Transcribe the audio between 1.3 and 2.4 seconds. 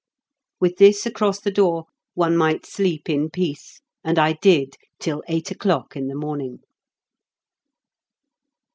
the door one